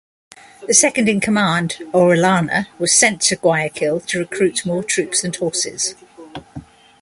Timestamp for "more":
4.65-4.81